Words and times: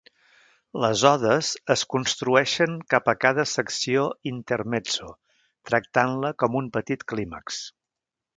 Les 0.83 1.01
Odes 1.09 1.49
es 1.75 1.83
construeixen 1.95 2.79
cap 2.93 3.11
a 3.13 3.15
cada 3.25 3.45
secció 3.51 4.07
Intermezzo, 4.31 5.11
tractant-la 5.73 6.33
com 6.45 6.59
un 6.63 6.73
petit 6.81 7.07
clímax. 7.15 7.63